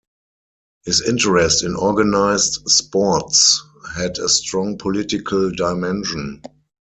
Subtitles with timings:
[0.83, 3.61] His interest in organised sports
[3.95, 6.41] had a strong political dimension.